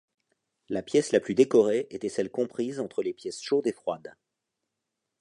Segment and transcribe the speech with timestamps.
[0.69, 4.15] La pièce la plus décorée était celle comprise entre les pièces chaudes et froide.